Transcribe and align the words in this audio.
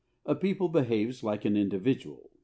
A 0.25 0.33
people 0.33 0.67
behaves 0.67 1.21
like 1.23 1.45
an 1.45 1.55
individual. 1.55 2.31